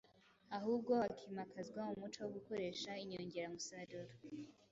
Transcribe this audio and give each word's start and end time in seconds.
ahubwo 0.57 0.91
hakimakazwa 1.01 1.81
umuco 1.95 2.17
wo 2.21 2.29
gukoresha 2.35 2.91
inyongeramusaruro. 3.03 4.13